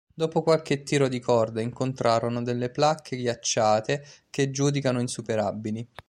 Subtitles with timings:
[0.15, 5.87] Dopo qualche tiro di corda incontrano delle placche ghiacciate che giudicano insuperabili.